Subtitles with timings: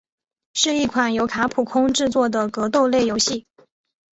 [0.55, 3.45] 是一款由卡普空制作的格斗类游戏。